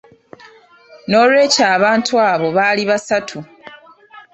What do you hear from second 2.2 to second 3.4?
abo baali basatu.